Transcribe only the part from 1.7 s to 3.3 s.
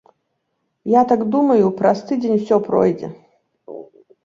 праз тыдзень усё пройдзе.